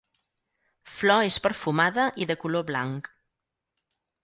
Flor 0.93 1.25
és 1.27 1.37
perfumada 1.43 2.07
i 2.25 2.29
de 2.33 2.39
color 2.47 2.67
blanc. 2.73 3.13